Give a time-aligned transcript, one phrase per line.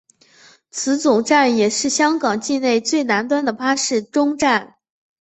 [0.71, 4.77] 此总站也是香港境内最南端的巴士终站。